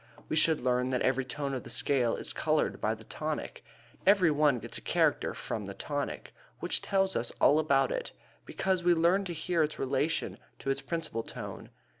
We 0.29 0.35
should 0.35 0.61
learn 0.61 0.89
that 0.89 1.03
every 1.03 1.23
tone 1.25 1.53
of 1.53 1.61
the 1.61 1.69
scale 1.69 2.15
is 2.15 2.33
colored 2.33 2.81
by 2.81 2.95
the 2.95 3.03
tonic. 3.03 3.63
Every 4.03 4.31
one 4.31 4.57
gets 4.57 4.79
a 4.79 4.81
character 4.81 5.35
from 5.35 5.67
the 5.67 5.75
tonic 5.75 6.33
which 6.59 6.81
tells 6.81 7.15
us 7.15 7.31
all 7.39 7.59
about 7.59 7.91
it, 7.91 8.11
because 8.43 8.83
we 8.83 8.95
learn 8.95 9.25
to 9.25 9.33
hear 9.35 9.61
its 9.61 9.77
relation 9.77 10.39
to 10.57 10.71
its 10.71 10.81
principal 10.81 11.21
tone. 11.21 11.69